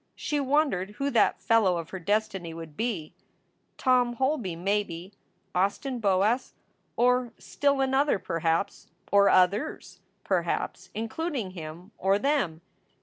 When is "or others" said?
9.35-9.99